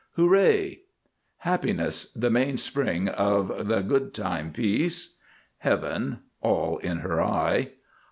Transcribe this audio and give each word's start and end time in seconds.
Hooray! 0.15 0.79
HAPPINESS. 1.45 2.13
The 2.13 2.31
mainspring 2.31 3.07
of 3.07 3.67
the 3.67 3.81
good 3.81 4.15
time 4.15 4.51
piece. 4.51 5.17
HEAVEN. 5.59 6.21
"All 6.41 6.79
in 6.79 7.01
her 7.05 7.21
eye." 7.21 7.73